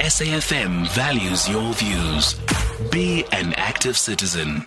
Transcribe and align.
SAFM 0.00 0.88
values 0.92 1.46
your 1.46 1.74
views. 1.74 2.34
Be 2.90 3.26
an 3.32 3.52
active 3.58 3.98
citizen. 3.98 4.66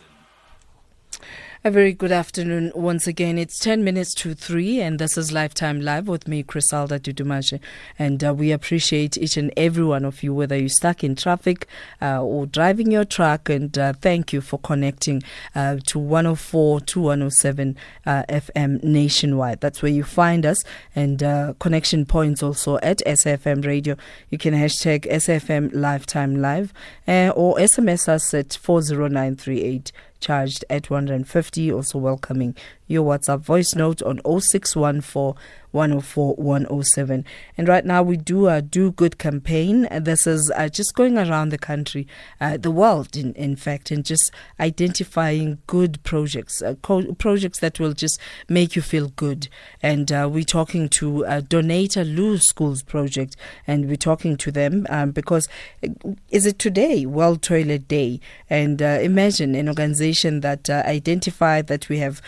A 1.66 1.72
very 1.72 1.94
good 1.94 2.12
afternoon 2.12 2.74
once 2.76 3.08
again. 3.08 3.38
It's 3.38 3.58
10 3.58 3.86
minutes 3.86 4.14
to 4.16 4.36
3, 4.36 4.82
and 4.82 5.00
this 5.00 5.18
is 5.18 5.32
Lifetime 5.32 5.80
Live 5.80 6.10
with 6.10 6.28
me, 6.28 6.44
Criselda 6.44 7.00
Dudumashe. 7.00 7.58
And 7.98 8.22
uh, 8.22 8.34
we 8.34 8.52
appreciate 8.52 9.18
each 9.18 9.38
and 9.38 9.50
every 9.56 9.86
one 9.86 10.04
of 10.04 10.24
you, 10.24 10.34
whether 10.34 10.58
you're 10.58 10.68
stuck 10.68 11.06
in 11.06 11.16
traffic 11.16 11.70
uh, 12.02 12.22
or 12.22 12.48
driving 12.48 12.92
your 12.92 13.06
truck. 13.06 13.48
And 13.48 13.78
uh, 13.78 13.94
thank 13.94 14.34
you 14.34 14.42
for 14.42 14.60
connecting 14.60 15.24
uh, 15.56 15.78
to 15.86 16.00
104 16.00 16.82
to 16.82 17.00
107 17.00 17.78
uh, 18.06 18.24
FM 18.28 18.84
nationwide. 18.84 19.62
That's 19.62 19.82
where 19.82 19.90
you 19.90 20.04
find 20.04 20.46
us. 20.46 20.66
And 20.94 21.24
uh, 21.24 21.54
connection 21.60 22.06
points 22.06 22.44
also 22.44 22.76
at 22.80 22.98
SFM 23.08 23.66
Radio. 23.66 23.96
You 24.30 24.38
can 24.38 24.54
hashtag 24.54 25.10
SFM 25.10 25.70
Lifetime 25.74 26.42
Live 26.42 26.74
or 27.08 27.56
SMS 27.56 28.10
us 28.10 28.34
at 28.34 28.50
40938 28.50 29.94
charged 30.24 30.66
at 30.70 30.90
150. 30.90 31.72
Also 31.72 31.98
welcoming 32.00 32.56
your 32.88 33.06
WhatsApp 33.06 33.42
voice 33.42 33.76
note 33.76 34.02
on 34.02 34.20
0614 34.26 35.36
104 35.74 36.36
107. 36.36 37.26
And 37.58 37.68
right 37.68 37.84
now 37.84 38.04
we 38.04 38.16
do 38.16 38.48
a 38.48 38.62
Do 38.62 38.92
Good 38.92 39.18
campaign. 39.18 39.88
This 39.92 40.28
is 40.28 40.52
uh, 40.56 40.70
just 40.70 40.94
going 40.94 41.18
around 41.18 41.50
the 41.50 41.58
country, 41.58 42.08
uh, 42.40 42.58
the 42.58 42.70
world, 42.70 43.18
in, 43.18 43.34
in 43.34 43.56
fact, 43.56 43.90
and 43.90 44.06
just 44.06 44.32
identifying 44.60 45.58
good 45.66 46.02
projects, 46.04 46.62
uh, 46.62 46.76
co- 46.84 47.14
projects 47.14 47.60
that 47.60 47.80
will 47.80 47.94
just 47.94 48.20
make 48.48 48.76
you 48.76 48.84
feel 48.84 49.10
good. 49.16 49.48
And 49.82 50.12
uh, 50.12 50.30
we're 50.32 50.44
talking 50.44 50.90
to 50.90 51.26
uh, 51.26 51.42
Donate 51.42 51.98
a 51.98 52.04
Loo 52.04 52.38
Schools 52.38 52.84
project, 52.84 53.36
and 53.66 53.88
we're 53.88 53.96
talking 53.96 54.38
to 54.38 54.52
them 54.52 54.86
um, 54.92 55.10
because 55.10 55.50
uh, 55.84 55.88
is 56.30 56.46
it 56.46 56.60
today, 56.60 57.08
World 57.08 57.42
Toilet 57.42 57.88
Day? 57.88 58.20
And 58.48 58.80
imagine 58.80 59.56
an 59.56 59.68
organization 59.68 60.13
that 60.42 60.70
identified 60.70 61.68
that 61.68 61.90
we 61.90 62.00
have 62.00 62.22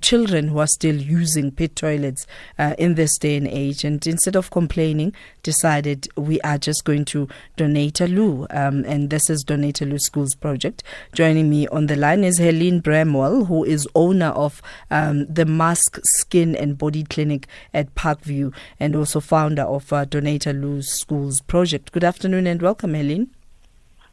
children 0.00 0.48
who 0.48 0.58
are 0.58 0.66
still 0.66 0.96
using 0.96 1.50
pit 1.50 1.76
toilets 1.76 2.26
uh, 2.58 2.74
in 2.78 2.94
this 2.94 3.16
day 3.18 3.36
and 3.36 3.48
age. 3.48 3.84
And 3.84 4.04
instead 4.06 4.36
of 4.36 4.50
complaining, 4.50 5.14
decided 5.42 6.08
we 6.16 6.40
are 6.40 6.58
just 6.58 6.84
going 6.84 7.04
to 7.06 7.28
donate 7.56 8.00
a 8.00 8.06
loo. 8.06 8.46
Um, 8.50 8.84
and 8.84 9.10
this 9.10 9.30
is 9.30 9.44
Donate 9.44 9.80
a 9.80 9.86
Loo 9.86 9.98
Schools 9.98 10.34
Project. 10.34 10.82
Joining 11.12 11.48
me 11.48 11.68
on 11.68 11.86
the 11.86 11.96
line 11.96 12.24
is 12.24 12.38
Helene 12.38 12.80
Bramwell, 12.80 13.44
who 13.44 13.64
is 13.64 13.88
owner 13.94 14.28
of 14.28 14.60
um, 14.90 15.26
the 15.26 15.44
Mask 15.44 15.98
Skin 16.02 16.56
and 16.56 16.76
Body 16.76 17.04
Clinic 17.04 17.46
at 17.72 17.94
Parkview 17.94 18.52
and 18.80 18.96
also 18.96 19.20
founder 19.20 19.62
of 19.62 19.92
uh, 19.92 20.04
Donate 20.04 20.46
a 20.46 20.52
Loo 20.52 20.82
Schools 20.82 21.40
Project. 21.42 21.92
Good 21.92 22.04
afternoon 22.04 22.46
and 22.46 22.60
welcome, 22.60 22.94
Helene. 22.94 23.30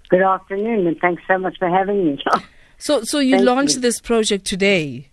Good 0.09 0.21
afternoon, 0.21 0.85
and 0.85 0.99
thanks 0.99 1.23
so 1.27 1.37
much 1.39 1.57
for 1.57 1.69
having 1.69 2.05
me. 2.05 2.23
So, 2.83 3.01
so 3.05 3.19
you 3.19 3.37
Thank 3.37 3.45
launched 3.45 3.75
you. 3.75 3.79
this 3.79 4.01
project 4.01 4.43
today. 4.43 5.07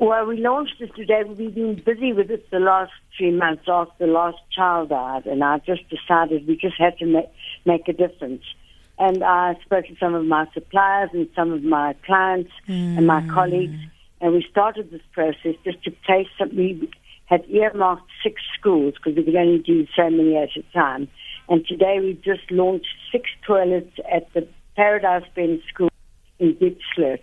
Well, 0.00 0.26
we 0.26 0.38
launched 0.38 0.80
it 0.80 0.92
today. 0.96 1.22
We've 1.24 1.54
been 1.54 1.76
busy 1.76 2.12
with 2.12 2.28
it 2.28 2.50
the 2.50 2.58
last 2.58 2.90
three 3.16 3.30
months 3.30 3.62
after 3.68 4.04
the 4.04 4.12
last 4.12 4.38
child 4.50 4.88
died, 4.88 5.26
and 5.26 5.44
I 5.44 5.58
just 5.58 5.82
decided 5.88 6.48
we 6.48 6.56
just 6.56 6.74
had 6.76 6.98
to 6.98 7.06
make, 7.06 7.28
make 7.64 7.86
a 7.86 7.92
difference. 7.92 8.42
And 8.98 9.22
I 9.22 9.56
spoke 9.64 9.86
to 9.86 9.96
some 10.00 10.16
of 10.16 10.24
my 10.24 10.48
suppliers 10.54 11.10
and 11.12 11.28
some 11.36 11.52
of 11.52 11.62
my 11.62 11.94
clients 12.04 12.50
mm. 12.68 12.98
and 12.98 13.06
my 13.06 13.20
hmm. 13.20 13.32
colleagues, 13.32 13.78
and 14.20 14.32
we 14.32 14.44
started 14.50 14.90
this 14.90 15.02
process 15.12 15.54
just 15.62 15.84
to 15.84 15.92
place 16.04 16.26
some. 16.36 16.48
We 16.56 16.90
had 17.26 17.44
earmarked 17.48 18.10
six 18.24 18.42
schools 18.58 18.94
because 18.94 19.16
we 19.16 19.22
could 19.22 19.36
only 19.36 19.58
do 19.58 19.86
so 19.94 20.10
many 20.10 20.36
at 20.36 20.48
a 20.56 20.64
time. 20.72 21.06
And 21.48 21.64
today 21.64 22.00
we 22.00 22.14
just 22.24 22.50
launched 22.50 22.92
six 23.12 23.30
toilets 23.46 23.96
at 24.12 24.32
the 24.32 24.48
Paradise 24.74 25.28
Bend 25.36 25.62
School 25.72 25.91
in 26.42 26.54
Diepsloot. 26.56 27.20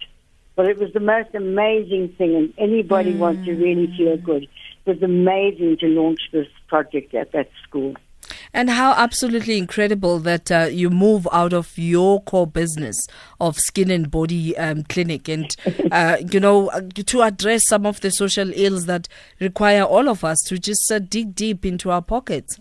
But 0.56 0.68
it 0.68 0.78
was 0.78 0.92
the 0.94 1.00
most 1.00 1.34
amazing 1.36 2.10
thing, 2.18 2.36
and 2.36 2.54
anybody 2.58 3.14
mm. 3.14 3.20
wants 3.20 3.46
to 3.46 3.54
really 3.54 3.88
feel 3.96 4.18
good. 4.18 4.44
It 4.44 4.50
was 4.86 5.04
amazing 5.04 5.78
to 5.78 5.88
launch 5.88 6.20
this 6.32 6.48
project 6.68 7.14
at 7.14 7.32
that 7.32 7.50
school. 7.64 7.96
And 8.54 8.70
how 8.70 8.94
absolutely 8.94 9.58
incredible 9.58 10.20
that 10.20 10.52
uh, 10.52 10.68
you 10.72 10.90
move 10.90 11.28
out 11.32 11.54
of 11.54 11.78
your 11.78 12.22
core 12.24 12.48
business 12.48 13.08
of 13.40 13.58
skin 13.58 13.92
and 13.92 14.10
body 14.10 14.58
um, 14.58 14.84
clinic 14.84 15.28
and, 15.30 15.56
uh, 15.92 16.18
you 16.32 16.40
know, 16.40 16.70
uh, 16.70 16.82
to 17.06 17.22
address 17.22 17.68
some 17.68 17.86
of 17.86 18.02
the 18.02 18.12
social 18.12 18.52
ills 18.54 18.86
that 18.86 19.08
require 19.40 19.84
all 19.84 20.10
of 20.10 20.24
us 20.24 20.40
to 20.48 20.58
just 20.58 20.92
uh, 20.92 21.00
dig 21.00 21.36
deep 21.36 21.66
into 21.66 21.92
our 21.92 22.02
pockets. 22.02 22.60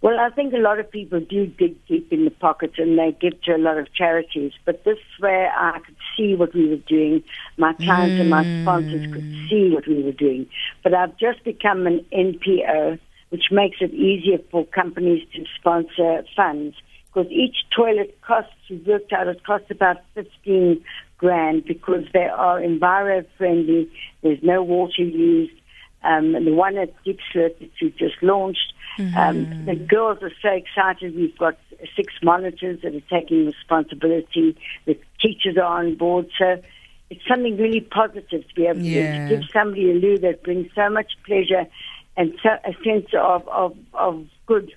Well, 0.00 0.20
I 0.20 0.30
think 0.30 0.54
a 0.54 0.58
lot 0.58 0.78
of 0.78 0.88
people 0.88 1.18
do 1.18 1.46
dig 1.46 1.74
deep 1.86 2.12
in 2.12 2.24
the 2.24 2.30
pockets 2.30 2.74
and 2.78 2.96
they 2.96 3.16
give 3.20 3.40
to 3.42 3.56
a 3.56 3.58
lot 3.58 3.78
of 3.78 3.92
charities. 3.92 4.52
But 4.64 4.84
this 4.84 4.98
where 5.18 5.50
I 5.50 5.80
could 5.80 5.96
see 6.16 6.36
what 6.36 6.54
we 6.54 6.68
were 6.68 6.76
doing. 6.76 7.24
My 7.56 7.72
clients 7.72 8.14
mm. 8.14 8.20
and 8.20 8.30
my 8.30 8.44
sponsors 8.62 9.12
could 9.12 9.24
mm. 9.24 9.48
see 9.48 9.74
what 9.74 9.88
we 9.88 10.02
were 10.04 10.12
doing. 10.12 10.48
But 10.84 10.94
I've 10.94 11.16
just 11.16 11.42
become 11.42 11.88
an 11.88 12.04
NPO, 12.12 13.00
which 13.30 13.50
makes 13.50 13.78
it 13.80 13.92
easier 13.92 14.38
for 14.52 14.64
companies 14.66 15.26
to 15.34 15.44
sponsor 15.58 16.22
funds. 16.36 16.76
Because 17.06 17.32
each 17.32 17.56
toilet 17.74 18.16
costs, 18.22 18.52
we 18.70 18.76
worked 18.76 19.12
out, 19.12 19.26
it 19.26 19.42
costs 19.42 19.70
about 19.70 19.96
15 20.14 20.80
grand 21.16 21.64
because 21.64 22.04
they 22.12 22.26
are 22.26 22.60
enviro 22.60 23.26
friendly. 23.36 23.90
There's 24.22 24.42
no 24.42 24.62
water 24.62 25.02
used. 25.02 25.57
Um, 26.02 26.34
and 26.34 26.46
the 26.46 26.54
one 26.54 26.78
at 26.78 26.94
Diepsloot 27.04 27.58
that 27.58 27.70
you 27.80 27.90
just 27.90 28.22
launched, 28.22 28.72
Mm-hmm. 28.98 29.16
Um, 29.16 29.64
the 29.66 29.76
girls 29.76 30.18
are 30.22 30.32
so 30.42 30.48
excited. 30.48 31.14
We've 31.14 31.36
got 31.38 31.56
six 31.94 32.12
monitors 32.20 32.80
that 32.82 32.94
are 32.96 33.20
taking 33.20 33.46
responsibility. 33.46 34.56
The 34.86 34.98
teachers 35.20 35.56
are 35.56 35.78
on 35.78 35.94
board. 35.94 36.28
So 36.36 36.60
it's 37.08 37.20
something 37.28 37.56
really 37.56 37.80
positive 37.80 38.46
to 38.48 38.54
be 38.56 38.66
able 38.66 38.80
yeah. 38.80 39.28
to, 39.28 39.36
give 39.36 39.44
somebody 39.52 39.92
a 39.92 39.94
loo 39.94 40.18
that 40.18 40.42
brings 40.42 40.68
so 40.74 40.90
much 40.90 41.12
pleasure 41.24 41.66
and 42.16 42.34
so, 42.42 42.48
a 42.64 42.74
sense 42.84 43.06
of, 43.16 43.46
of, 43.46 43.76
of 43.94 44.26
good 44.46 44.72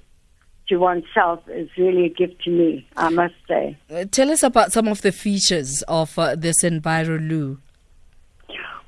to 0.69 0.77
oneself 0.77 1.39
is 1.49 1.67
really 1.75 2.05
a 2.05 2.09
gift 2.09 2.43
to 2.43 2.51
me, 2.51 2.87
I 2.95 3.09
must 3.09 3.33
say. 3.47 3.75
Uh, 3.89 4.05
tell 4.11 4.29
us 4.29 4.43
about 4.43 4.71
some 4.71 4.87
of 4.87 5.01
the 5.01 5.11
features 5.11 5.81
of 5.87 6.17
uh, 6.19 6.35
this 6.35 6.63
Enviro 6.63 7.19
Loo. 7.27 7.57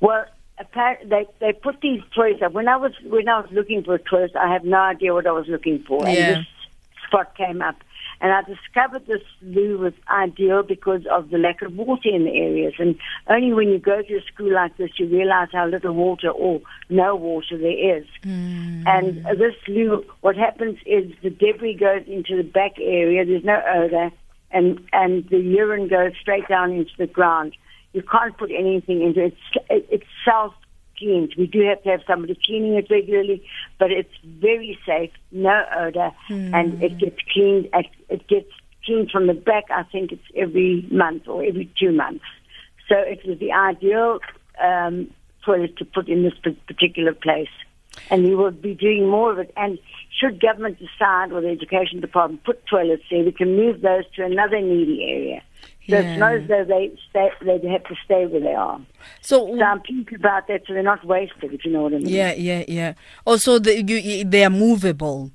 Well, 0.00 0.24
they 1.04 1.26
they 1.40 1.52
put 1.52 1.80
these 1.80 2.00
toys 2.14 2.40
up. 2.42 2.52
When 2.52 2.68
I 2.68 2.76
was 2.76 2.92
when 3.04 3.28
I 3.28 3.40
was 3.40 3.50
looking 3.50 3.82
for 3.82 3.94
a 3.94 3.98
toys, 3.98 4.30
I 4.38 4.52
had 4.52 4.64
no 4.64 4.78
idea 4.78 5.14
what 5.14 5.26
I 5.26 5.32
was 5.32 5.48
looking 5.48 5.82
for, 5.86 6.06
and 6.06 6.16
this 6.16 6.46
spot 7.06 7.36
came 7.36 7.62
up. 7.62 7.76
And 8.20 8.32
I 8.32 8.42
discovered 8.42 9.06
this 9.06 9.22
loo 9.42 9.78
was 9.78 9.92
ideal 10.08 10.62
because 10.62 11.04
of 11.10 11.30
the 11.30 11.36
lack 11.36 11.62
of 11.62 11.76
water 11.76 12.08
in 12.08 12.24
the 12.24 12.30
areas. 12.30 12.74
And 12.78 12.96
only 13.26 13.52
when 13.52 13.68
you 13.68 13.78
go 13.78 14.00
to 14.00 14.16
a 14.16 14.22
school 14.22 14.52
like 14.52 14.76
this, 14.76 14.90
you 14.98 15.06
realize 15.06 15.48
how 15.52 15.66
little 15.66 15.92
water 15.92 16.30
or 16.30 16.62
no 16.88 17.16
water 17.16 17.58
there 17.58 17.98
is. 17.98 18.06
Mm. 18.22 18.86
And 18.86 19.24
this 19.38 19.54
loo, 19.68 20.04
what 20.20 20.36
happens 20.36 20.78
is 20.86 21.12
the 21.22 21.30
debris 21.30 21.74
goes 21.74 22.04
into 22.06 22.36
the 22.36 22.44
back 22.48 22.78
area. 22.78 23.24
There's 23.26 23.44
no 23.44 23.60
odor, 23.74 24.10
and 24.52 24.80
and 24.92 25.28
the 25.28 25.38
urine 25.38 25.88
goes 25.88 26.12
straight 26.20 26.48
down 26.48 26.72
into 26.72 26.92
the 26.96 27.08
ground. 27.08 27.56
You 27.94 28.02
can't 28.02 28.36
put 28.36 28.50
anything 28.50 29.02
into 29.02 29.24
it. 29.24 29.36
It's, 29.70 29.86
it's 29.90 30.04
self 30.24 30.52
cleaned. 30.98 31.34
We 31.38 31.46
do 31.46 31.62
have 31.62 31.82
to 31.84 31.90
have 31.90 32.02
somebody 32.06 32.38
cleaning 32.44 32.74
it 32.74 32.88
regularly, 32.90 33.46
but 33.78 33.90
it's 33.90 34.14
very 34.24 34.78
safe, 34.86 35.10
no 35.32 35.64
odor, 35.76 36.10
mm. 36.28 36.54
and 36.54 36.82
it 36.82 36.98
gets 36.98 37.18
cleaned. 37.32 37.68
It 38.08 38.26
gets 38.28 38.50
cleaned 38.84 39.10
from 39.10 39.26
the 39.26 39.34
back. 39.34 39.64
I 39.70 39.84
think 39.84 40.12
it's 40.12 40.26
every 40.36 40.86
month 40.90 41.28
or 41.28 41.42
every 41.42 41.70
two 41.78 41.92
months. 41.92 42.24
So 42.88 42.96
it 42.98 43.24
was 43.24 43.38
the 43.38 43.52
ideal 43.52 44.20
um, 44.62 45.10
toilet 45.44 45.76
to 45.78 45.84
put 45.84 46.08
in 46.08 46.22
this 46.22 46.34
particular 46.66 47.14
place. 47.14 47.48
And 48.10 48.24
we 48.24 48.34
will 48.34 48.50
be 48.50 48.74
doing 48.74 49.08
more 49.08 49.32
of 49.32 49.38
it. 49.38 49.52
And 49.56 49.78
should 50.18 50.40
government 50.40 50.78
decide 50.78 51.32
or 51.32 51.40
the 51.40 51.48
education 51.48 52.00
department 52.00 52.44
put 52.44 52.66
toilets 52.66 53.04
there, 53.10 53.24
we 53.24 53.32
can 53.32 53.56
move 53.56 53.80
those 53.80 54.04
to 54.16 54.24
another 54.24 54.60
needy 54.60 55.04
area. 55.04 55.42
So 55.88 55.96
yeah. 55.96 56.00
it's 56.00 56.18
not 56.18 56.32
as 56.34 56.48
though 56.48 56.64
they 56.64 56.96
stay, 57.10 57.30
they 57.42 57.68
have 57.68 57.84
to 57.84 57.94
stay 58.04 58.24
where 58.26 58.40
they 58.40 58.54
are. 58.54 58.80
So, 59.20 59.54
so 59.54 59.62
I'm 59.62 59.80
pleased 59.82 60.12
about 60.14 60.48
that, 60.48 60.62
so 60.66 60.72
they're 60.72 60.82
not 60.82 61.04
wasted. 61.04 61.52
If 61.52 61.64
you 61.64 61.72
know 61.72 61.82
what 61.82 61.92
I 61.92 61.98
mean. 61.98 62.08
Yeah, 62.08 62.32
yeah, 62.32 62.64
yeah. 62.66 62.94
Also, 63.26 63.58
the, 63.58 63.82
you, 63.82 64.24
they 64.24 64.44
are 64.44 64.50
movable. 64.50 65.30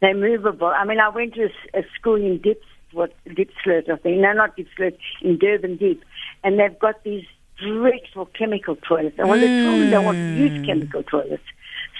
They're 0.00 0.14
movable. 0.14 0.68
I 0.68 0.84
mean, 0.84 0.98
I 0.98 1.10
went 1.10 1.34
to 1.34 1.44
a, 1.74 1.78
a 1.78 1.82
school 1.98 2.16
in 2.16 2.40
Dips, 2.40 2.66
what 2.92 3.12
Diepsloot, 3.26 3.90
I 3.90 3.96
think. 3.96 4.18
No, 4.20 4.32
not 4.32 4.56
Diepsloot, 4.56 4.96
in 5.20 5.38
Durban 5.38 5.76
Deep, 5.76 6.02
and 6.42 6.58
they've 6.58 6.78
got 6.78 7.04
these 7.04 7.24
dreadful 7.58 8.26
chemical 8.26 8.76
toilets. 8.76 9.16
And 9.18 9.28
well, 9.28 9.38
mm. 9.38 9.62
children 9.62 10.04
want 10.04 10.16
to 10.16 10.34
use 10.36 10.52
mm. 10.52 10.66
chemical 10.66 11.02
toilets. 11.02 11.42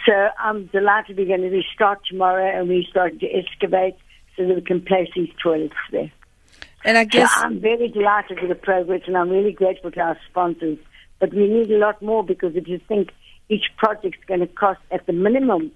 So 0.06 0.28
I'm 0.38 0.67
delighted 0.67 1.19
we're 1.19 1.26
going 1.26 1.43
to 1.43 1.50
restart 1.50 2.00
tomorrow, 2.08 2.58
and 2.58 2.69
we're 2.69 2.84
starting 2.88 3.19
to 3.19 3.26
excavate 3.26 3.96
so 4.37 4.46
that 4.46 4.55
we 4.55 4.62
can 4.62 4.81
place 4.81 5.08
these 5.14 5.31
toilets 5.43 5.75
there. 5.90 6.11
And 6.86 6.96
I 6.96 7.04
guess 7.04 7.34
so 7.34 7.40
I'm 7.42 7.60
very 7.60 7.88
delighted 7.88 8.40
with 8.40 8.48
the 8.48 8.54
progress, 8.54 9.02
and 9.08 9.16
I'm 9.16 9.28
really 9.28 9.52
grateful 9.52 9.90
to 9.90 10.00
our 10.00 10.18
sponsors. 10.30 10.78
But 11.18 11.34
we 11.34 11.48
need 11.48 11.70
a 11.72 11.78
lot 11.78 12.00
more 12.00 12.22
because 12.22 12.54
if 12.54 12.68
you 12.68 12.80
think 12.86 13.10
each 13.48 13.64
project 13.76 14.16
is 14.16 14.24
going 14.26 14.40
to 14.40 14.46
cost 14.46 14.80
at 14.92 15.04
the 15.06 15.12
minimum 15.12 15.72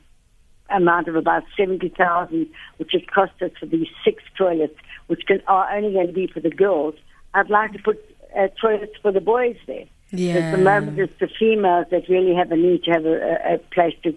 amount 0.70 1.08
of 1.08 1.16
about 1.16 1.42
70000 1.56 2.46
which 2.76 2.94
it 2.94 3.10
cost 3.10 3.32
us 3.42 3.50
for 3.58 3.66
these 3.66 3.88
six 4.04 4.22
toilets, 4.38 4.76
which 5.08 5.22
can, 5.26 5.42
are 5.48 5.68
only 5.74 5.92
going 5.92 6.06
to 6.06 6.12
be 6.12 6.28
for 6.28 6.38
the 6.38 6.50
girls, 6.50 6.94
I'd 7.34 7.50
like 7.50 7.72
to 7.72 7.80
put 7.80 7.98
uh, 8.38 8.46
toilets 8.60 8.92
for 9.02 9.10
the 9.10 9.20
boys 9.20 9.56
there. 9.66 9.86
Yeah. 10.12 10.34
At 10.34 10.52
the 10.52 10.62
moment, 10.62 10.96
it's 10.98 11.18
the 11.18 11.28
females 11.38 11.86
that 11.90 12.08
really 12.08 12.36
have 12.36 12.52
a 12.52 12.56
need 12.56 12.84
to 12.84 12.90
have 12.92 13.04
a, 13.04 13.54
a 13.54 13.58
place 13.74 13.94
to 14.04 14.16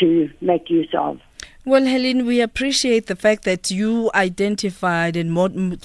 to 0.00 0.30
make 0.40 0.68
use 0.68 0.92
of. 0.96 1.20
Well, 1.68 1.84
Helen, 1.84 2.24
we 2.24 2.40
appreciate 2.40 3.08
the 3.08 3.14
fact 3.14 3.44
that 3.44 3.70
you 3.70 4.10
identified 4.14 5.18
and 5.18 5.30
mo- 5.30 5.76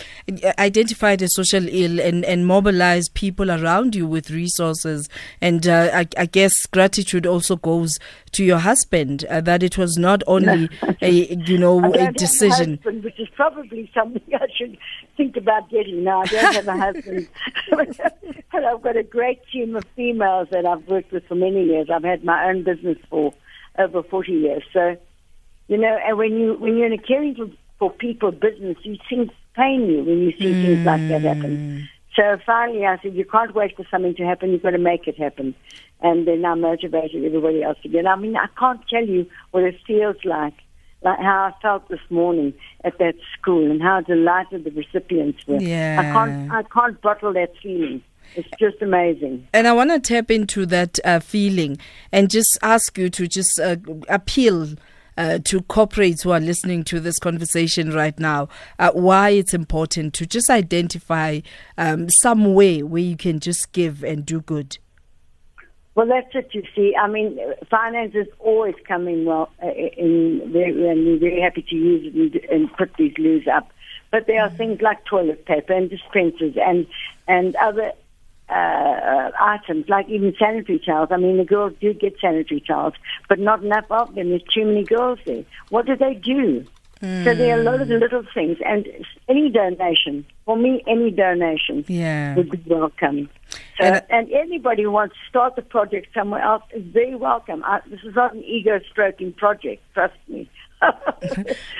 identified 0.58 1.22
a 1.22 1.28
social 1.28 1.68
ill 1.68 2.00
and, 2.00 2.24
and 2.24 2.48
mobilized 2.48 3.14
people 3.16 3.52
around 3.52 3.94
you 3.94 4.08
with 4.08 4.32
resources. 4.32 5.10
And 5.42 5.68
uh, 5.68 5.90
I, 5.94 6.08
I, 6.18 6.26
guess 6.26 6.54
gratitude 6.68 7.28
also 7.28 7.58
goes 7.58 8.00
to 8.32 8.46
your 8.46 8.60
husband 8.60 9.26
uh, 9.26 9.42
that 9.42 9.62
it 9.62 9.78
was 9.78 9.98
not 9.98 10.24
only 10.28 10.70
a 11.02 11.36
you 11.36 11.58
know 11.58 11.84
a 11.94 12.14
decision, 12.14 12.76
a 12.76 12.76
husband, 12.78 13.04
which 13.04 13.20
is 13.20 13.28
probably 13.36 13.92
something 13.94 14.24
I 14.34 14.48
should 14.58 14.78
think 15.18 15.36
about 15.36 15.70
getting. 15.70 16.06
Now 16.06 16.22
I 16.22 16.26
don't 16.28 16.54
have 16.56 16.68
a 16.70 16.78
husband, 16.78 17.28
but 17.72 18.64
I've 18.64 18.82
got 18.82 18.96
a 18.96 19.04
great 19.04 19.42
team 19.52 19.76
of 19.76 19.84
females 19.98 20.48
that 20.52 20.66
I've 20.66 20.88
worked 20.88 21.12
with 21.12 21.28
for 21.28 21.36
many 21.36 21.66
years. 21.66 21.90
I've 21.94 22.06
had 22.06 22.24
my 22.24 22.46
own 22.46 22.64
business 22.64 23.00
for 23.10 23.34
over 23.78 24.02
forty 24.02 24.32
years, 24.32 24.64
so 24.72 24.96
you 25.68 25.78
know, 25.78 25.98
and 26.06 26.18
when 26.18 26.38
you 26.38 26.56
when 26.56 26.78
you're 26.78 26.88
in 26.88 26.94
a 26.94 26.98
caring 26.98 27.36
for, 27.36 27.50
for 27.80 27.92
people 27.92 28.32
business, 28.32 28.78
you 28.84 28.98
things 29.10 29.30
pain 29.56 29.90
you 29.90 30.04
when 30.04 30.20
you 30.20 30.32
see 30.32 30.52
mm. 30.54 30.64
things 30.64 30.86
like 30.86 31.08
that 31.10 31.22
happen. 31.22 31.58
Mm. 31.58 31.84
So 32.16 32.38
finally, 32.46 32.86
I 32.86 33.00
said, 33.02 33.16
you 33.16 33.26
can't 33.26 33.56
wait 33.56 33.76
for 33.76 33.86
something 33.90 34.14
to 34.16 34.24
happen. 34.24 34.52
You've 34.52 34.62
got 34.62 34.72
to 34.72 34.78
make 34.78 35.08
it 35.08 35.18
happen. 35.18 35.56
And 36.02 36.28
then 36.28 36.46
I 36.46 36.54
motivated 36.54 37.24
everybody 37.24 37.64
else 37.64 37.78
to 37.82 37.90
get. 37.90 38.06
I 38.06 38.16
mean, 38.16 38.36
I 38.36 38.48
can't 38.60 38.82
tell 38.88 39.06
you 39.06 39.26
what 39.52 39.64
it 39.64 39.76
feels 39.88 40.18
like, 40.24 40.54
like 41.02 41.18
how 41.18 41.52
I 41.52 41.62
felt 41.62 41.88
this 41.90 42.00
morning 42.10 42.54
at 42.84 43.00
that 43.00 43.16
school 43.40 43.72
and 43.72 43.82
how 43.82 44.02
delighted 44.02 44.64
the 44.64 44.72
recipients 44.72 45.48
were. 45.48 45.60
Yeah. 45.60 45.98
I 46.00 46.04
can't, 46.12 46.52
I 46.52 46.64
can't 46.64 47.02
bottle 47.02 47.34
that 47.34 47.54
feeling. 47.64 48.04
It's 48.36 48.50
just 48.60 48.82
amazing. 48.82 49.48
And 49.54 49.68
I 49.68 49.74
want 49.74 49.90
to 49.92 50.00
tap 50.00 50.30
into 50.30 50.66
that 50.68 51.00
uh, 51.04 51.20
feeling 51.20 51.78
and 52.12 52.30
just 52.30 52.58
ask 52.62 52.98
you 52.98 53.10
to 53.10 53.28
just 53.28 53.60
uh, 53.60 53.78
appeal 54.08 54.76
uh, 55.18 55.40
to 55.46 55.62
corporates 55.62 56.24
who 56.24 56.32
are 56.32 56.40
listening 56.40 56.84
to 56.86 57.00
this 57.00 57.20
conversation 57.20 57.92
right 57.92 58.20
now 58.20 58.48
uh, 58.80 58.92
why 58.92 59.30
it's 59.30 59.54
important 59.54 60.14
to 60.14 60.26
just 60.26 60.50
identify 60.50 61.40
um, 61.78 62.10
some 62.10 62.54
way 62.54 62.84
where 62.84 63.02
you 63.02 63.18
can 63.18 63.40
just 63.40 63.72
give 63.72 64.04
and 64.04 64.26
do 64.26 64.42
good. 64.42 64.78
Well, 65.96 66.08
that's 66.08 66.34
it. 66.34 66.50
You 66.54 66.64
see, 66.76 66.96
I 67.00 67.08
mean, 67.08 67.38
finance 67.70 68.16
is 68.16 68.28
always 68.40 68.74
coming 68.88 69.26
well, 69.26 69.52
uh, 69.62 69.68
in 69.68 70.42
very, 70.52 70.72
and 70.90 71.06
we're 71.06 71.20
very 71.20 71.40
happy 71.40 71.62
to 71.70 71.76
use 71.76 72.14
it 72.14 72.16
and, 72.16 72.46
and 72.46 72.74
put 72.78 72.96
these 72.96 73.14
loos 73.20 73.48
up. 73.48 73.72
But 74.10 74.26
there 74.26 74.42
are 74.42 74.50
things 74.50 74.82
like 74.82 75.06
toilet 75.06 75.46
paper 75.46 75.74
and 75.74 75.90
dispensers 75.90 76.56
and 76.60 76.88
and 77.28 77.56
other 77.58 77.92
uh, 78.54 79.32
items, 79.40 79.88
like 79.90 80.08
even 80.10 80.36
sanitary 80.38 80.80
towels. 80.80 81.10
I 81.12 81.18
mean, 81.18 81.38
the 81.38 81.46
girls 81.46 81.74
do 81.82 81.94
get 81.94 82.16
sanitary 82.20 82.62
towels, 82.62 82.94
but 83.28 83.40
not 83.40 83.64
enough 83.64 83.86
of 83.90 84.16
them. 84.16 84.30
There's 84.30 84.44
too 84.44 84.66
many 84.66 84.84
girls 84.84 85.20
there. 85.26 85.44
What 85.70 85.86
do 85.86 85.96
they 85.96 86.14
do? 86.14 86.66
Mm. 87.02 87.26
So 87.26 87.36
there 87.36 87.58
are 87.58 87.60
a 87.60 87.64
lot 87.64 87.82
of 87.82 87.90
hmm. 87.90 87.96
little 87.96 88.24
things, 88.34 88.58
and 88.66 88.88
any 89.28 89.50
donation 89.50 90.26
for 90.46 90.56
me, 90.56 90.82
any 90.88 91.12
donation 91.12 91.84
yeah. 91.90 92.34
would 92.36 92.50
be 92.50 92.64
welcome. 92.66 93.30
So, 93.78 93.84
and, 93.84 94.04
and, 94.10 94.32
anybody 94.32 94.84
who 94.84 94.92
wants 94.92 95.16
to 95.16 95.30
start 95.30 95.58
the 95.58 95.64
project 95.64 96.14
somewhere 96.14 96.42
else 96.42 96.64
is 96.74 96.84
very 96.84 97.16
welcome. 97.16 97.62
I, 97.66 97.82
this 97.88 98.00
is 98.04 98.16
not 98.16 98.34
an 98.34 98.44
ego 98.44 98.80
stroking 98.90 99.34
project, 99.34 99.84
trust 99.94 100.16
me. 100.30 100.50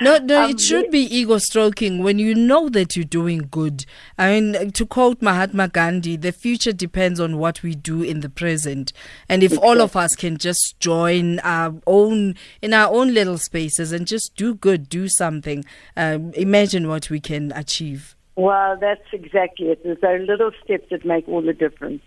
No, 0.02 0.18
no, 0.18 0.44
um, 0.44 0.52
it 0.52 0.60
should 0.60 0.90
be 0.90 1.00
ego 1.00 1.38
stroking 1.38 2.04
when 2.04 2.20
you 2.20 2.34
know 2.34 2.70
that 2.70 2.96
you're 2.96 3.06
doing 3.06 3.48
good. 3.52 3.86
I 4.18 4.40
mean, 4.40 4.72
to 4.72 4.86
quote 4.86 5.22
Mahatma 5.22 5.68
Gandhi, 5.68 6.16
the 6.16 6.32
future 6.32 6.72
depends 6.72 7.20
on 7.20 7.38
what 7.38 7.64
we 7.64 7.76
do 7.76 8.02
in 8.02 8.22
the 8.22 8.30
present. 8.30 8.94
And 9.30 9.44
if 9.44 9.58
all 9.58 9.82
of 9.82 9.96
us 9.96 10.16
can 10.16 10.38
just 10.38 10.80
join 10.80 11.40
our 11.40 11.74
own, 11.88 12.36
in 12.62 12.74
our 12.74 12.94
own 12.94 13.14
little 13.14 13.38
spaces 13.38 13.92
and 13.92 14.08
just 14.08 14.36
do 14.36 14.56
good, 14.56 14.90
do 14.90 15.08
something, 15.08 15.66
um, 15.98 16.32
imagine 16.34 16.88
what 16.88 17.10
we 17.10 17.20
can 17.20 17.52
achieve. 17.54 18.16
Well, 18.36 18.78
that's 18.80 19.06
exactly 19.12 19.68
it. 19.68 19.84
There's 19.84 20.02
those 20.02 20.28
little 20.28 20.52
steps 20.64 20.88
that 20.90 21.06
make 21.06 21.28
all 21.28 21.42
the 21.42 21.54
difference. 21.54 22.02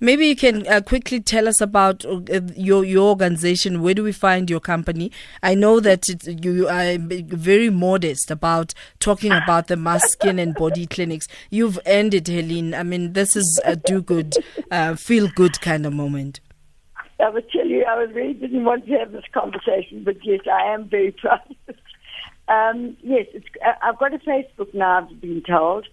Maybe 0.00 0.26
you 0.26 0.36
can 0.36 0.66
uh, 0.66 0.80
quickly 0.80 1.20
tell 1.20 1.48
us 1.48 1.60
about 1.60 2.04
uh, 2.04 2.40
your 2.56 2.84
your 2.84 3.08
organization. 3.08 3.82
Where 3.82 3.94
do 3.94 4.02
we 4.02 4.12
find 4.12 4.48
your 4.48 4.60
company? 4.60 5.12
I 5.42 5.54
know 5.54 5.80
that 5.80 6.08
it, 6.08 6.44
you 6.44 6.68
are 6.68 6.96
very 6.98 7.70
modest 7.70 8.30
about 8.30 8.74
talking 8.98 9.32
about 9.32 9.68
the 9.68 9.76
Mask 9.76 10.08
skin 10.08 10.38
and 10.38 10.54
body 10.54 10.86
clinics. 10.86 11.26
You've 11.50 11.78
it, 11.86 12.26
Helene. 12.28 12.74
I 12.74 12.82
mean, 12.82 13.12
this 13.12 13.36
is 13.36 13.60
a 13.64 13.76
do 13.76 14.02
good, 14.02 14.36
uh, 14.70 14.94
feel 14.94 15.28
good 15.28 15.60
kind 15.60 15.86
of 15.86 15.92
moment. 15.92 16.40
I 17.20 17.28
would 17.28 17.50
tell 17.50 17.66
you, 17.66 17.84
I 17.84 17.94
really 18.02 18.34
didn't 18.34 18.64
want 18.64 18.86
to 18.86 18.98
have 18.98 19.12
this 19.12 19.24
conversation, 19.32 20.04
but 20.04 20.16
yes, 20.24 20.40
I 20.50 20.72
am 20.72 20.88
very 20.88 21.12
proud. 21.18 21.40
um, 22.48 22.96
yes, 23.02 23.26
uh, 23.64 23.72
I've 23.82 23.98
got 23.98 24.14
a 24.14 24.18
Facebook 24.18 24.72
now. 24.72 24.98
I've 24.98 25.20
been 25.20 25.42
told, 25.42 25.86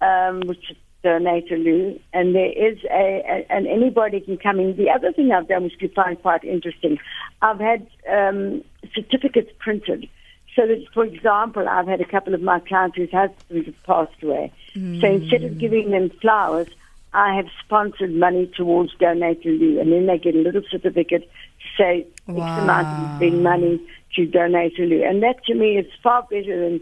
um, 0.00 0.40
which 0.46 0.72
donate 1.06 1.50
a 1.52 1.56
loo, 1.56 2.00
and 2.12 2.34
there 2.34 2.52
is 2.68 2.78
a, 2.90 3.22
a, 3.34 3.52
and 3.54 3.66
anybody 3.78 4.18
can 4.20 4.36
come 4.36 4.58
in. 4.58 4.76
The 4.76 4.90
other 4.90 5.12
thing 5.12 5.30
I've 5.30 5.48
done, 5.48 5.62
which 5.64 5.74
you 5.78 5.88
find 5.88 6.20
quite 6.20 6.42
interesting, 6.42 6.98
I've 7.42 7.60
had 7.60 7.86
um, 8.10 8.64
certificates 8.94 9.50
printed. 9.58 10.08
So 10.56 10.66
that, 10.66 10.82
for 10.94 11.04
example, 11.04 11.68
I've 11.68 11.86
had 11.86 12.00
a 12.00 12.10
couple 12.14 12.34
of 12.34 12.42
my 12.42 12.58
clients 12.60 12.96
whose 12.96 13.12
husbands 13.12 13.66
have 13.66 13.82
passed 13.84 14.22
away. 14.22 14.52
Mm. 14.74 15.00
So 15.00 15.06
instead 15.06 15.44
of 15.44 15.58
giving 15.58 15.90
them 15.90 16.10
flowers, 16.22 16.68
I 17.12 17.36
have 17.36 17.46
sponsored 17.64 18.14
money 18.14 18.50
towards 18.56 18.94
Donate 18.96 19.44
a 19.46 19.48
Loo, 19.48 19.80
and 19.80 19.92
then 19.92 20.06
they 20.06 20.18
get 20.18 20.34
a 20.34 20.38
little 20.38 20.62
certificate 20.70 21.22
to 21.62 21.68
say 21.78 22.06
wow. 22.26 22.52
X 22.52 22.62
amount 22.62 23.22
of 23.22 23.32
money 23.40 23.80
to 24.16 24.26
Donate 24.26 24.78
a 24.78 24.82
Loo. 24.82 25.04
And 25.04 25.22
that 25.22 25.44
to 25.44 25.54
me 25.54 25.78
is 25.78 25.86
far 26.02 26.22
better 26.28 26.56
than 26.64 26.80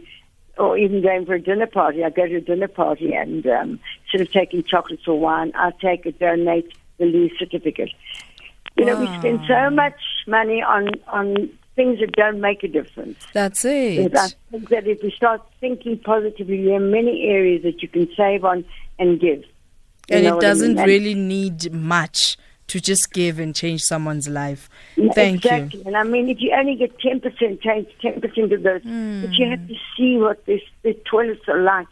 or 0.58 0.78
even 0.78 1.02
going 1.02 1.26
for 1.26 1.34
a 1.34 1.40
dinner 1.40 1.66
party. 1.66 2.04
I 2.04 2.10
go 2.10 2.26
to 2.26 2.36
a 2.36 2.40
dinner 2.40 2.68
party 2.68 3.14
and 3.14 3.46
um, 3.46 3.80
instead 4.04 4.20
of 4.20 4.32
taking 4.32 4.62
chocolates 4.62 5.06
or 5.06 5.18
wine, 5.18 5.52
I 5.54 5.72
take 5.80 6.06
a 6.06 6.12
donate 6.12 6.72
the 6.98 7.06
Lee 7.06 7.32
certificate. 7.38 7.90
You 8.76 8.84
know, 8.84 8.98
we 8.98 9.06
spend 9.18 9.40
so 9.46 9.70
much 9.70 10.00
money 10.26 10.62
on 10.62 10.88
on 11.08 11.50
things 11.76 12.00
that 12.00 12.12
don't 12.12 12.40
make 12.40 12.62
a 12.62 12.68
difference. 12.68 13.18
That's 13.32 13.64
it. 13.64 14.16
I 14.16 14.28
think 14.50 14.68
that 14.68 14.86
if 14.86 15.02
we 15.02 15.10
start 15.10 15.42
thinking 15.60 15.98
positively, 15.98 16.64
there 16.64 16.76
are 16.76 16.80
many 16.80 17.28
areas 17.28 17.62
that 17.62 17.82
you 17.82 17.88
can 17.88 18.08
save 18.16 18.44
on 18.44 18.64
and 18.98 19.20
give. 19.20 19.44
And 20.08 20.26
it 20.26 20.40
doesn't 20.40 20.78
I 20.78 20.86
mean? 20.86 20.86
really 20.86 21.14
need 21.14 21.72
much 21.72 22.36
to 22.68 22.80
just 22.80 23.12
give 23.12 23.38
and 23.38 23.54
change 23.54 23.82
someone's 23.82 24.28
life. 24.28 24.68
Thank 25.14 25.44
exactly. 25.44 25.80
you. 25.80 25.84
And 25.86 25.96
I 25.96 26.02
mean, 26.04 26.28
if 26.28 26.40
you 26.40 26.52
only 26.52 26.76
get 26.76 26.98
10%, 26.98 27.60
change 27.60 27.88
10% 28.02 28.52
of 28.52 28.62
those, 28.62 28.82
mm. 28.82 29.22
but 29.22 29.32
you 29.34 29.48
have 29.50 29.66
to 29.68 29.74
see 29.96 30.16
what 30.16 30.44
this, 30.46 30.62
the 30.82 30.94
toilets 31.10 31.46
are 31.48 31.62
like. 31.62 31.88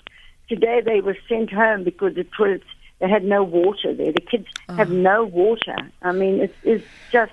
Today 0.49 0.81
they 0.85 1.01
were 1.01 1.17
sent 1.29 1.53
home 1.53 1.85
because 1.85 2.15
the 2.15 2.25
toilets, 2.37 2.65
they 3.01 3.09
had 3.09 3.25
no 3.25 3.43
water 3.43 3.95
there. 3.95 4.13
The 4.13 4.21
kids 4.21 4.47
oh. 4.69 4.75
have 4.75 4.91
no 4.91 5.25
water. 5.25 5.77
I 6.03 6.13
mean, 6.13 6.41
it's, 6.41 6.55
it's 6.63 6.85
just. 7.11 7.33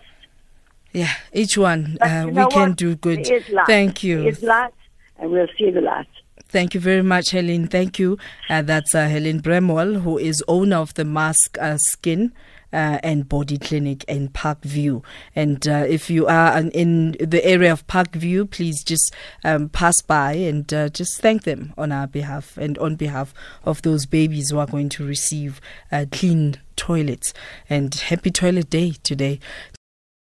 Yeah, 0.91 1.13
each 1.33 1.57
one, 1.57 1.97
uh, 2.01 2.27
we 2.31 2.45
can 2.47 2.73
do 2.73 2.95
good. 2.95 3.27
Thank 3.67 4.03
you. 4.03 4.23
It's 4.23 4.41
light, 4.41 4.73
and 5.19 5.31
we'll 5.31 5.47
see 5.57 5.69
the 5.69 5.81
light. 5.81 6.07
Thank 6.47 6.73
you 6.73 6.79
very 6.79 7.03
much, 7.03 7.29
Helen. 7.29 7.67
Thank 7.67 7.99
you. 7.99 8.17
Uh, 8.49 8.63
that's 8.63 8.95
uh, 8.95 9.07
Helen 9.07 9.39
Bramwell, 9.39 9.99
who 9.99 10.17
is 10.17 10.43
owner 10.47 10.77
of 10.77 10.95
the 10.95 11.05
Mask 11.05 11.59
uh, 11.61 11.77
Skin 11.77 12.33
uh, 12.71 12.99
and 13.03 13.27
Body 13.27 13.57
Clinic 13.57 14.03
in 14.05 14.29
Parkview. 14.29 15.03
And 15.35 15.67
uh, 15.67 15.85
if 15.87 16.09
you 16.09 16.27
are 16.27 16.59
in 16.59 17.11
the 17.19 17.43
area 17.43 17.71
of 17.71 17.87
Parkview, 17.87 18.49
please 18.49 18.83
just 18.83 19.13
um, 19.43 19.69
pass 19.69 20.01
by 20.01 20.33
and 20.33 20.71
uh, 20.73 20.89
just 20.89 21.21
thank 21.21 21.43
them 21.43 21.73
on 21.77 21.91
our 21.91 22.07
behalf 22.07 22.57
and 22.57 22.77
on 22.77 22.95
behalf 22.95 23.33
of 23.63 23.81
those 23.81 24.05
babies 24.05 24.49
who 24.49 24.59
are 24.59 24.67
going 24.67 24.89
to 24.89 25.05
receive 25.05 25.61
uh, 25.91 26.05
clean 26.11 26.57
toilets. 26.75 27.33
And 27.69 27.93
happy 27.93 28.31
toilet 28.31 28.69
day 28.69 28.93
today. 29.03 29.39